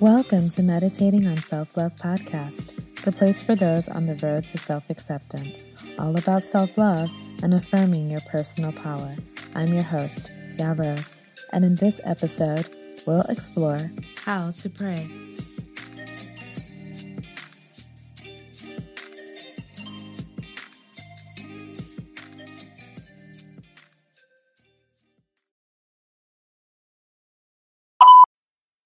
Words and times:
Welcome 0.00 0.48
to 0.50 0.62
Meditating 0.62 1.26
on 1.26 1.38
Self 1.38 1.76
Love 1.76 1.96
Podcast, 1.96 2.80
the 3.02 3.10
place 3.10 3.42
for 3.42 3.56
those 3.56 3.88
on 3.88 4.06
the 4.06 4.14
road 4.24 4.46
to 4.46 4.56
self 4.56 4.90
acceptance, 4.90 5.66
all 5.98 6.16
about 6.16 6.44
self 6.44 6.78
love 6.78 7.10
and 7.42 7.52
affirming 7.52 8.08
your 8.08 8.20
personal 8.20 8.70
power. 8.70 9.16
I'm 9.56 9.74
your 9.74 9.82
host, 9.82 10.30
Ya 10.56 10.72
and 11.52 11.64
in 11.64 11.74
this 11.74 12.00
episode, 12.04 12.68
we'll 13.08 13.22
explore 13.22 13.90
how 14.24 14.52
to 14.52 14.70
pray. 14.70 15.27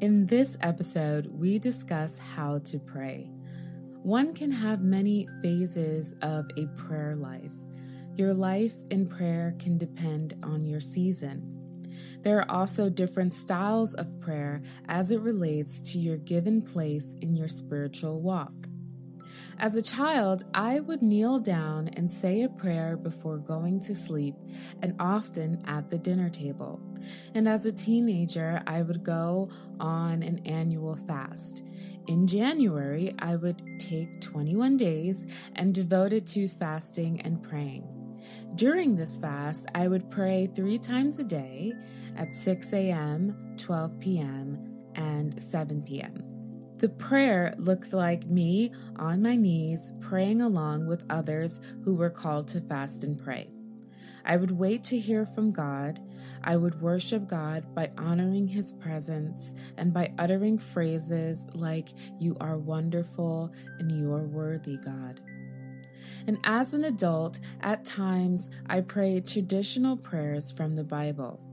In 0.00 0.24
this 0.24 0.56
episode, 0.62 1.26
we 1.26 1.58
discuss 1.58 2.18
how 2.18 2.60
to 2.60 2.78
pray. 2.78 3.30
One 4.02 4.32
can 4.32 4.50
have 4.50 4.80
many 4.80 5.28
phases 5.42 6.14
of 6.22 6.48
a 6.56 6.68
prayer 6.68 7.14
life. 7.14 7.52
Your 8.16 8.32
life 8.32 8.72
in 8.90 9.06
prayer 9.06 9.54
can 9.58 9.76
depend 9.76 10.38
on 10.42 10.64
your 10.64 10.80
season. 10.80 11.90
There 12.22 12.38
are 12.38 12.50
also 12.50 12.88
different 12.88 13.34
styles 13.34 13.92
of 13.92 14.18
prayer 14.20 14.62
as 14.88 15.10
it 15.10 15.20
relates 15.20 15.82
to 15.92 15.98
your 15.98 16.16
given 16.16 16.62
place 16.62 17.14
in 17.20 17.36
your 17.36 17.48
spiritual 17.48 18.22
walk. 18.22 18.54
As 19.60 19.76
a 19.76 19.82
child, 19.82 20.44
I 20.54 20.80
would 20.80 21.02
kneel 21.02 21.38
down 21.38 21.88
and 21.88 22.10
say 22.10 22.42
a 22.42 22.48
prayer 22.48 22.96
before 22.96 23.36
going 23.36 23.80
to 23.80 23.94
sleep 23.94 24.34
and 24.80 24.96
often 24.98 25.60
at 25.66 25.90
the 25.90 25.98
dinner 25.98 26.30
table. 26.30 26.80
And 27.34 27.46
as 27.46 27.66
a 27.66 27.72
teenager, 27.72 28.62
I 28.66 28.80
would 28.80 29.04
go 29.04 29.50
on 29.78 30.22
an 30.22 30.40
annual 30.46 30.96
fast. 30.96 31.62
In 32.06 32.26
January, 32.26 33.12
I 33.18 33.36
would 33.36 33.60
take 33.78 34.22
21 34.22 34.78
days 34.78 35.26
and 35.54 35.74
devote 35.74 36.14
it 36.14 36.26
to 36.28 36.48
fasting 36.48 37.20
and 37.20 37.42
praying. 37.42 37.84
During 38.54 38.96
this 38.96 39.18
fast, 39.18 39.68
I 39.74 39.88
would 39.88 40.08
pray 40.08 40.46
three 40.46 40.78
times 40.78 41.18
a 41.18 41.24
day 41.24 41.74
at 42.16 42.32
6 42.32 42.72
a.m., 42.72 43.56
12 43.58 44.00
p.m., 44.00 44.78
and 44.94 45.40
7 45.40 45.82
p.m. 45.82 46.29
The 46.80 46.88
prayer 46.88 47.54
looked 47.58 47.92
like 47.92 48.24
me 48.24 48.72
on 48.96 49.20
my 49.20 49.36
knees 49.36 49.92
praying 50.00 50.40
along 50.40 50.86
with 50.86 51.04
others 51.10 51.60
who 51.84 51.94
were 51.94 52.08
called 52.08 52.48
to 52.48 52.60
fast 52.62 53.04
and 53.04 53.22
pray. 53.22 53.50
I 54.24 54.38
would 54.38 54.52
wait 54.52 54.82
to 54.84 54.98
hear 54.98 55.26
from 55.26 55.52
God. 55.52 56.00
I 56.42 56.56
would 56.56 56.80
worship 56.80 57.28
God 57.28 57.74
by 57.74 57.90
honoring 57.98 58.48
His 58.48 58.72
presence 58.72 59.54
and 59.76 59.92
by 59.92 60.14
uttering 60.18 60.56
phrases 60.56 61.46
like, 61.52 61.90
You 62.18 62.34
are 62.40 62.56
wonderful 62.56 63.52
and 63.78 63.92
you 63.92 64.14
are 64.14 64.26
worthy, 64.26 64.78
God. 64.78 65.20
And 66.26 66.38
as 66.44 66.72
an 66.72 66.84
adult, 66.84 67.40
at 67.60 67.84
times 67.84 68.50
I 68.70 68.80
prayed 68.80 69.28
traditional 69.28 69.98
prayers 69.98 70.50
from 70.50 70.76
the 70.76 70.84
Bible. 70.84 71.49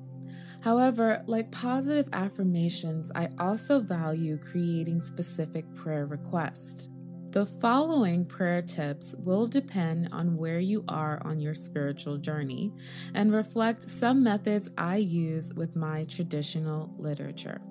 However, 0.63 1.23
like 1.27 1.51
positive 1.51 2.09
affirmations, 2.13 3.11
I 3.15 3.29
also 3.39 3.79
value 3.79 4.37
creating 4.37 5.01
specific 5.01 5.65
prayer 5.75 6.05
requests. 6.05 6.89
The 7.31 7.45
following 7.45 8.25
prayer 8.25 8.61
tips 8.61 9.15
will 9.19 9.47
depend 9.47 10.09
on 10.11 10.37
where 10.37 10.59
you 10.59 10.83
are 10.87 11.21
on 11.23 11.39
your 11.39 11.53
spiritual 11.53 12.17
journey 12.17 12.73
and 13.13 13.31
reflect 13.31 13.83
some 13.83 14.23
methods 14.23 14.71
I 14.77 14.95
use 14.95 15.53
with 15.53 15.75
my 15.75 16.05
traditional 16.05 16.93
literature. 16.97 17.61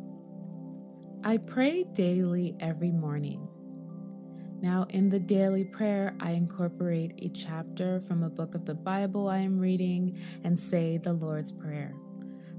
I 1.24 1.38
pray 1.38 1.84
daily 1.94 2.54
every 2.60 2.92
morning. 2.92 3.48
Now, 4.60 4.86
in 4.90 5.10
the 5.10 5.18
daily 5.20 5.64
prayer, 5.64 6.14
I 6.20 6.30
incorporate 6.32 7.14
a 7.18 7.28
chapter 7.28 8.00
from 8.00 8.22
a 8.22 8.30
book 8.30 8.54
of 8.54 8.64
the 8.64 8.74
Bible 8.74 9.28
I 9.28 9.38
am 9.38 9.58
reading 9.58 10.16
and 10.44 10.58
say 10.58 10.98
the 10.98 11.12
Lord's 11.12 11.50
Prayer. 11.50 11.94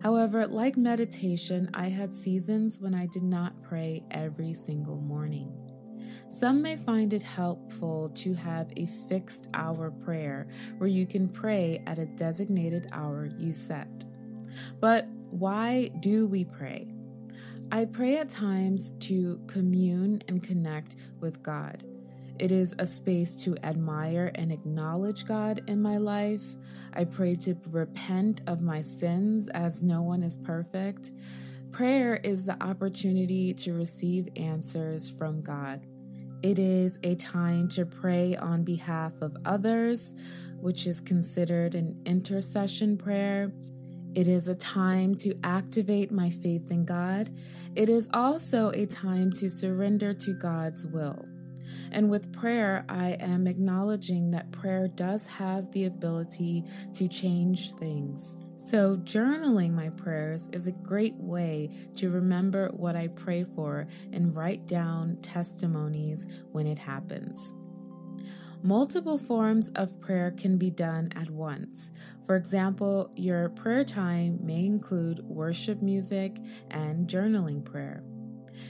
However, 0.02 0.46
like 0.48 0.78
meditation, 0.78 1.70
I 1.74 1.90
had 1.90 2.14
seasons 2.14 2.80
when 2.80 2.94
I 2.94 3.08
did 3.08 3.24
not 3.24 3.62
pray 3.64 4.04
every 4.12 4.54
single 4.54 4.98
morning. 4.98 5.52
Some 6.30 6.62
may 6.62 6.76
find 6.76 7.14
it 7.14 7.24
helpful 7.24 8.10
to 8.16 8.34
have 8.36 8.72
a 8.78 8.86
fixed 8.86 9.50
hour 9.54 9.92
prayer 9.92 10.48
where 10.78 10.90
you 10.90 11.06
can 11.06 11.28
pray 11.30 11.82
at 11.88 11.98
a 11.98 12.06
designated 12.06 12.88
hour 12.92 13.30
you 13.38 13.54
set. 13.54 14.06
But 14.80 15.08
why 15.30 15.90
do 16.00 16.28
we 16.28 16.46
pray? 16.46 16.94
I 17.72 17.86
pray 17.86 18.18
at 18.18 18.30
times 18.30 18.92
to 19.08 19.42
commune 19.48 20.22
and 20.28 20.42
connect 20.42 20.96
with 21.20 21.44
God. 21.44 21.84
It 22.40 22.52
is 22.52 22.76
a 22.78 22.86
space 22.86 23.36
to 23.44 23.58
admire 23.64 24.32
and 24.36 24.52
acknowledge 24.52 25.26
God 25.26 25.62
in 25.68 25.82
my 25.82 25.98
life. 25.98 26.56
I 26.94 27.06
pray 27.06 27.36
to 27.36 27.56
repent 27.72 28.42
of 28.46 28.62
my 28.62 28.82
sins 28.82 29.50
as 29.50 29.82
no 29.82 30.02
one 30.04 30.22
is 30.22 30.38
perfect. 30.38 31.12
Prayer 31.72 32.16
is 32.24 32.44
the 32.44 32.62
opportunity 32.64 33.54
to 33.54 33.74
receive 33.74 34.30
answers 34.36 35.10
from 35.10 35.42
God. 35.42 35.86
It 36.44 36.60
is 36.60 37.00
a 37.04 37.16
time 37.16 37.68
to 37.70 37.86
pray 37.86 38.36
on 38.36 38.64
behalf 38.64 39.14
of 39.22 39.36
others, 39.44 40.14
which 40.60 40.86
is 40.86 41.02
considered 41.02 41.74
an 41.74 42.00
intercession 42.06 42.98
prayer. 42.98 43.52
It 44.14 44.28
is 44.28 44.48
a 44.48 44.56
time 44.56 45.16
to 45.16 45.34
activate 45.44 46.12
my 46.12 46.30
faith 46.30 46.72
in 46.72 46.86
God. 46.86 47.30
It 47.76 47.90
is 47.90 48.10
also 48.14 48.70
a 48.72 48.86
time 48.86 49.32
to 49.34 49.50
surrender 49.50 50.14
to 50.14 50.34
God's 50.34 50.86
will. 50.86 51.26
And 51.92 52.10
with 52.10 52.34
prayer, 52.34 52.86
I 52.90 53.18
am 53.20 53.48
acknowledging 53.48 54.32
that 54.32 54.52
prayer 54.52 54.88
does 54.88 55.28
have 55.28 55.72
the 55.72 55.86
ability 55.86 56.64
to 56.94 57.08
change 57.08 57.72
things. 57.72 58.40
So, 58.58 58.98
journaling 58.98 59.74
my 59.74 59.90
prayers 59.90 60.50
is 60.52 60.66
a 60.66 60.72
great 60.72 61.16
way 61.16 61.70
to 61.98 62.10
remember 62.10 62.70
what 62.70 62.96
I 62.96 63.08
pray 63.08 63.44
for 63.44 63.88
and 64.12 64.36
write 64.36 64.68
down 64.68 65.18
testimonies 65.22 66.28
when 66.52 66.66
it 66.66 66.80
happens. 66.80 67.54
Multiple 68.64 69.20
forms 69.20 69.70
of 69.76 70.02
prayer 70.02 70.32
can 70.32 70.58
be 70.58 70.72
done 70.72 71.10
at 71.16 71.30
once. 71.30 71.92
For 72.26 72.36
example, 72.36 73.12
your 73.16 73.50
prayer 73.50 73.84
time 73.84 74.40
may 74.42 74.66
include 74.66 75.20
worship 75.20 75.82
music 75.82 76.38
and 76.72 77.08
journaling 77.08 77.64
prayer. 77.64 78.04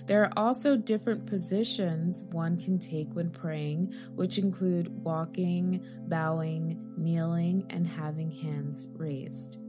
There 0.05 0.23
are 0.23 0.31
also 0.37 0.75
different 0.77 1.27
positions 1.27 2.25
one 2.31 2.57
can 2.57 2.79
take 2.79 3.13
when 3.13 3.29
praying, 3.29 3.93
which 4.15 4.37
include 4.37 5.03
walking, 5.03 5.85
bowing, 6.07 6.93
kneeling, 6.97 7.65
and 7.69 7.87
having 7.87 8.31
hands 8.31 8.89
raised. 8.93 9.59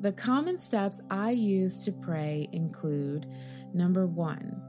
The 0.00 0.12
common 0.12 0.58
steps 0.58 1.00
I 1.10 1.30
use 1.30 1.84
to 1.84 1.92
pray 1.92 2.48
include 2.52 3.26
number 3.72 4.06
one, 4.06 4.60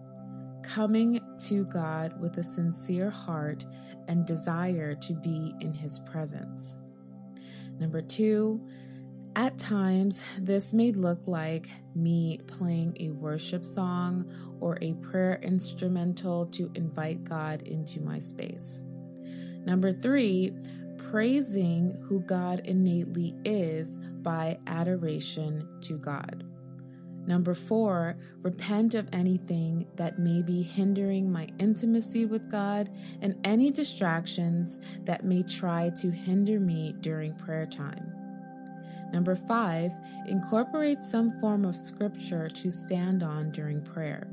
coming 0.64 1.20
to 1.48 1.66
God 1.66 2.20
with 2.22 2.38
a 2.38 2.44
sincere 2.44 3.10
heart 3.10 3.66
and 4.08 4.26
desire 4.26 4.96
to 4.96 5.14
be 5.14 5.54
in 5.60 5.74
His 5.74 6.00
presence. 6.00 6.78
Number 7.80 8.02
two, 8.02 8.66
at 9.36 9.58
times, 9.58 10.24
this 10.40 10.74
may 10.74 10.94
look 10.94 11.28
like 11.28 11.68
me 11.96 12.40
playing 12.48 12.96
a 13.00 13.12
worship 13.12 13.64
song 13.64 14.30
or 14.60 14.78
a 14.82 14.94
prayer 14.96 15.40
instrumental 15.42 16.46
to 16.48 16.72
invite 16.76 17.24
God 17.24 17.62
into 17.64 18.02
my 18.02 18.20
space. 18.20 18.86
Number 19.66 19.92
three, 19.92 20.52
praising 20.98 22.04
who 22.08 22.20
God 22.20 22.62
innately 22.66 23.34
is 23.46 23.98
by 23.98 24.60
adoration 24.68 25.68
to 25.82 25.98
God. 25.98 26.44
Number 27.28 27.56
four, 27.56 28.18
repent 28.42 28.94
of 28.94 29.10
anything 29.12 29.88
that 29.96 30.20
may 30.20 30.44
be 30.44 30.62
hindering 30.62 31.32
my 31.32 31.48
intimacy 31.58 32.26
with 32.26 32.52
God 32.52 32.90
and 33.22 33.36
any 33.44 33.72
distractions 33.72 34.80
that 35.06 35.26
may 35.26 35.42
try 35.42 35.92
to 35.98 36.12
hinder 36.12 36.60
me 36.60 36.94
during 37.02 37.36
prayer 37.36 37.66
time. 37.66 38.15
Number 39.12 39.36
five, 39.36 39.92
incorporate 40.28 41.04
some 41.04 41.40
form 41.40 41.66
of 41.66 41.76
scripture 41.76 42.50
to 42.50 42.72
stand 42.72 43.24
on 43.24 43.52
during 43.52 43.82
prayer. 43.82 44.28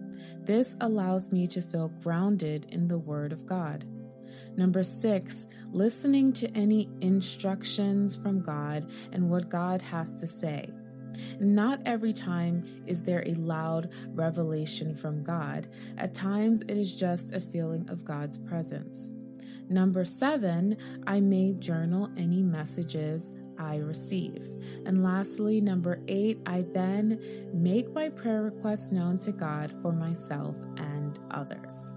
This 0.45 0.77
allows 0.81 1.33
me 1.33 1.47
to 1.49 1.63
feel 1.63 1.89
grounded 1.89 2.67
in 2.71 2.89
the 2.89 2.99
Word 2.99 3.33
of 3.33 3.47
God. 3.47 3.85
Number 4.57 4.83
six, 4.83 5.47
listening 5.71 6.33
to 6.35 6.51
any 6.57 6.89
instructions 7.01 8.17
from 8.17 8.41
God 8.41 8.91
and 9.13 9.31
what 9.31 9.49
God 9.49 9.83
has 9.83 10.15
to 10.15 10.27
say. 10.27 10.71
Not 11.39 11.81
every 11.85 12.13
time 12.13 12.65
is 12.87 13.05
there 13.05 13.23
a 13.27 13.35
loud 13.35 13.91
revelation 14.09 14.95
from 14.95 15.23
God. 15.23 15.69
At 15.99 16.15
times, 16.15 16.63
it 16.63 16.77
is 16.77 16.97
just 16.97 17.35
a 17.35 17.41
feeling 17.41 17.89
of 17.91 18.05
God's 18.05 18.39
presence. 18.39 19.11
Number 19.69 20.05
seven, 20.05 20.77
I 21.07 21.21
may 21.21 21.55
journal 21.55 22.11
any 22.17 22.43
messages 22.43 23.33
I 23.63 23.77
receive. 23.77 24.45
And 24.85 25.05
lastly, 25.05 25.61
number 25.61 26.01
eight, 26.09 26.39
I 26.47 26.65
then 26.73 27.23
make 27.55 27.95
my 27.95 28.09
prayer 28.09 28.43
requests 28.43 28.91
known 28.91 29.19
to 29.19 29.33
God 29.33 29.71
for 29.81 29.93
myself 29.93 30.57
and 30.77 31.19
others. 31.31 31.95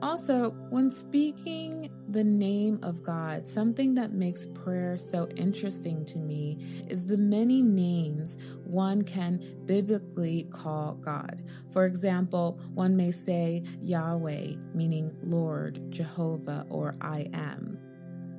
Also, 0.00 0.50
when 0.70 0.90
speaking 0.90 1.90
the 2.08 2.22
name 2.22 2.78
of 2.84 3.02
God, 3.02 3.48
something 3.48 3.96
that 3.96 4.12
makes 4.12 4.46
prayer 4.46 4.96
so 4.96 5.28
interesting 5.34 6.06
to 6.06 6.18
me 6.18 6.58
is 6.88 7.06
the 7.06 7.16
many 7.16 7.62
names 7.62 8.38
one 8.64 9.02
can 9.02 9.42
biblically 9.66 10.44
call 10.50 10.94
God. 10.94 11.42
For 11.72 11.84
example, 11.84 12.60
one 12.74 12.96
may 12.96 13.10
say 13.10 13.64
Yahweh, 13.80 14.52
meaning 14.72 15.16
Lord, 15.20 15.90
Jehovah, 15.90 16.64
or 16.70 16.94
I 17.00 17.26
am. 17.32 17.87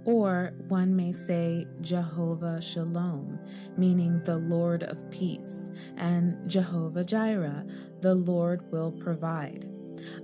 Or 0.10 0.54
one 0.70 0.96
may 0.96 1.12
say 1.12 1.68
Jehovah 1.82 2.64
Shalom, 2.64 3.38
meaning 3.78 4.24
the 4.24 4.38
Lord 4.38 4.82
of 4.82 5.08
peace, 5.12 5.72
and 5.98 6.50
Jehovah 6.50 7.04
Jireh, 7.04 7.68
the 8.02 8.16
Lord 8.16 8.72
will 8.72 8.92
provide. 8.92 9.70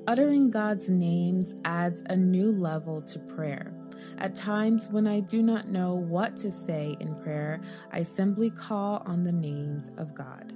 Uttering 0.08 0.50
God's 0.50 0.90
names 0.90 1.54
adds 1.66 2.02
a 2.10 2.16
new 2.16 2.52
level 2.52 3.04
to 3.04 3.20
prayer. 3.20 3.76
At 4.18 4.34
times 4.34 4.90
when 4.90 5.06
I 5.06 5.20
do 5.20 5.44
not 5.44 5.68
know 5.68 5.94
what 5.94 6.36
to 6.38 6.50
say 6.50 6.98
in 7.00 7.14
prayer, 7.22 7.62
I 7.92 8.02
simply 8.02 8.50
call 8.50 9.04
on 9.06 9.24
the 9.24 9.32
names 9.32 9.92
of 10.00 10.16
God. 10.16 10.52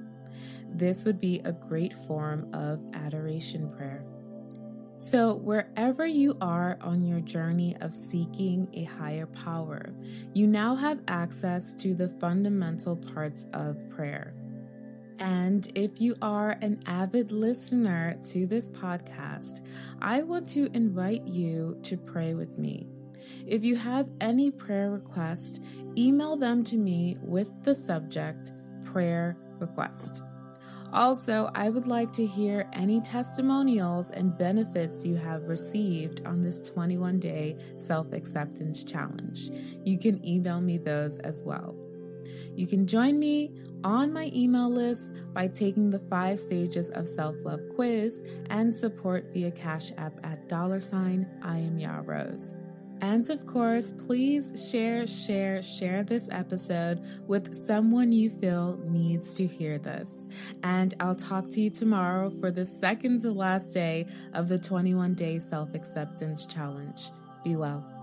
This 0.68 1.06
would 1.06 1.20
be 1.20 1.40
a 1.46 1.54
great 1.54 1.94
form 1.94 2.50
of 2.52 2.84
adoration 2.96 3.70
prayer. 3.70 4.04
So, 5.02 5.34
wherever 5.34 6.06
you 6.06 6.38
are 6.42 6.78
on 6.82 7.00
your 7.00 7.22
journey 7.22 7.74
of 7.80 7.96
seeking 7.96 8.68
a 8.74 8.84
higher 8.84 9.28
power, 9.28 9.94
you 10.34 10.46
now 10.46 10.76
have 10.76 11.00
access 11.08 11.74
to 11.76 11.96
the 11.96 12.10
fundamental 12.20 12.98
parts 12.98 13.46
of 13.54 13.78
prayer. 13.90 14.34
And 15.22 15.72
if 15.74 16.02
you 16.02 16.16
are 16.22 16.58
an 16.62 16.82
avid 16.86 17.32
listener 17.32 18.20
to 18.32 18.46
this 18.46 18.70
podcast, 18.72 19.66
I 20.02 20.24
want 20.24 20.50
to 20.50 20.70
invite 20.74 21.26
you 21.26 21.80
to 21.84 21.96
pray 21.96 22.34
with 22.34 22.58
me. 22.58 22.90
If 23.48 23.64
you 23.64 23.78
have 23.78 24.10
any 24.20 24.52
prayer 24.52 24.92
requests, 24.92 25.62
email 25.98 26.36
them 26.36 26.62
to 26.66 26.76
me 26.76 27.16
with 27.22 27.64
the 27.64 27.74
subject 27.74 28.52
prayer 28.84 29.38
request. 29.60 30.24
Also, 30.92 31.52
I 31.54 31.70
would 31.70 31.86
like 31.86 32.12
to 32.14 32.26
hear 32.26 32.68
any 32.74 33.00
testimonials 33.02 34.10
and 34.12 34.38
benefits 34.38 35.06
you 35.06 35.16
have 35.16 35.48
received 35.48 36.26
on 36.26 36.42
this 36.42 36.68
21 36.70 37.20
day 37.20 37.58
self 37.78 38.12
acceptance 38.12 38.84
challenge. 38.84 39.52
You 39.84 40.00
can 40.00 40.26
email 40.28 40.62
me 40.62 40.78
those 40.78 41.20
as 41.20 41.44
well. 41.46 41.76
You 42.56 42.68
can 42.68 42.88
join 42.88 43.20
me 43.20 43.52
on 43.84 44.12
my 44.12 44.32
email 44.34 44.70
list 44.70 45.16
by 45.34 45.48
taking 45.48 45.90
the 45.90 46.00
five 46.00 46.40
stages 46.40 46.90
of 46.90 47.08
self 47.08 47.36
love 47.46 47.62
quiz 47.76 48.22
and 48.50 48.74
support 48.74 49.32
via 49.32 49.52
Cash 49.52 49.92
App 49.98 50.14
at 50.24 50.50
dollar 50.50 50.82
sign 50.82 51.28
I 51.44 51.58
am 51.58 51.78
Ya 51.78 52.02
Rose. 52.04 52.56
And 53.02 53.30
of 53.30 53.46
course, 53.46 53.92
please 53.92 54.70
share, 54.72 55.08
share, 55.08 55.62
share 55.62 56.04
this 56.04 56.30
episode 56.32 57.02
with 57.28 57.56
someone 57.56 58.12
you 58.12 58.30
feel 58.30 58.78
needs 58.84 59.36
to 59.36 59.48
hear 59.48 59.78
this. 59.78 60.28
And 60.64 60.94
I'll 61.00 61.16
talk 61.16 61.50
to 61.52 61.62
you 61.62 61.70
tomorrow 61.70 62.30
for 62.30 62.52
the 62.52 62.66
second 62.66 63.22
to 63.22 63.32
last 63.32 63.74
day 63.74 64.06
of 64.34 64.48
the 64.50 64.60
21 64.60 65.14
day 65.14 65.40
self 65.40 65.74
acceptance 65.74 66.46
challenge. 66.46 67.12
Be 67.44 67.56
well. 67.56 67.99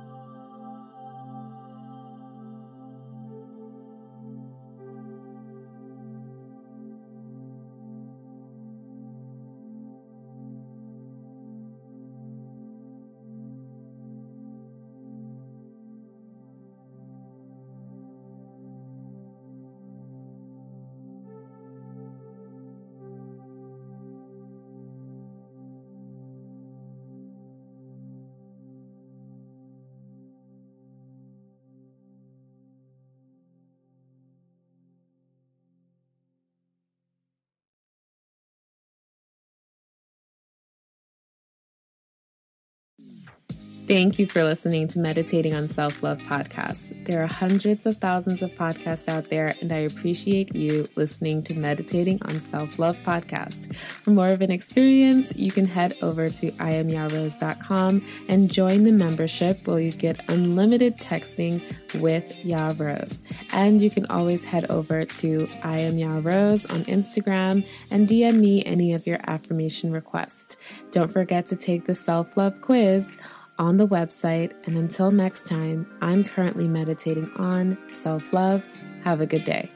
Thank 43.86 44.18
you 44.18 44.26
for 44.26 44.42
listening 44.42 44.88
to 44.88 44.98
Meditating 44.98 45.54
on 45.54 45.68
Self 45.68 46.02
Love 46.02 46.18
podcast. 46.18 47.04
There 47.04 47.22
are 47.22 47.28
hundreds 47.28 47.86
of 47.86 47.98
thousands 47.98 48.42
of 48.42 48.50
podcasts 48.50 49.08
out 49.08 49.28
there, 49.28 49.54
and 49.60 49.70
I 49.70 49.76
appreciate 49.76 50.56
you 50.56 50.88
listening 50.96 51.44
to 51.44 51.54
Meditating 51.54 52.18
on 52.24 52.40
Self 52.40 52.80
Love 52.80 52.96
podcast. 53.04 53.76
For 53.76 54.10
more 54.10 54.30
of 54.30 54.40
an 54.40 54.50
experience, 54.50 55.32
you 55.36 55.52
can 55.52 55.68
head 55.68 55.94
over 56.02 56.28
to 56.30 56.50
iamyarose.com 56.50 58.02
and 58.28 58.52
join 58.52 58.82
the 58.82 58.90
membership 58.90 59.64
where 59.68 59.78
you 59.78 59.92
get 59.92 60.20
unlimited 60.28 60.96
texting 60.98 61.62
with 62.00 62.36
Yarose. 62.38 63.22
And 63.52 63.80
you 63.80 63.90
can 63.90 64.06
always 64.06 64.44
head 64.44 64.68
over 64.68 65.04
to 65.04 65.48
I 65.62 65.78
am 65.78 65.96
on 65.96 66.84
Instagram 66.86 67.64
and 67.92 68.08
DM 68.08 68.40
me 68.40 68.64
any 68.64 68.94
of 68.94 69.06
your 69.06 69.20
affirmation 69.28 69.92
requests. 69.92 70.56
Don't 70.90 71.12
forget 71.12 71.46
to 71.46 71.56
take 71.56 71.84
the 71.84 71.94
self 71.94 72.36
love 72.36 72.60
quiz 72.60 73.20
on 73.58 73.76
the 73.76 73.86
website. 73.86 74.52
And 74.66 74.76
until 74.76 75.10
next 75.10 75.46
time, 75.46 75.86
I'm 76.00 76.24
currently 76.24 76.68
meditating 76.68 77.30
on 77.36 77.78
self 77.88 78.32
love. 78.32 78.64
Have 79.04 79.20
a 79.20 79.26
good 79.26 79.44
day. 79.44 79.75